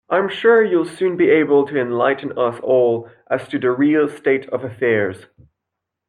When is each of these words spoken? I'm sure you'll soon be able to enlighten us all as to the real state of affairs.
I'm 0.09 0.29
sure 0.29 0.63
you'll 0.63 0.85
soon 0.87 1.15
be 1.15 1.29
able 1.29 1.67
to 1.67 1.79
enlighten 1.79 2.31
us 2.35 2.59
all 2.63 3.07
as 3.29 3.47
to 3.49 3.59
the 3.59 3.69
real 3.69 4.07
state 4.07 4.49
of 4.49 4.63
affairs. 4.63 5.27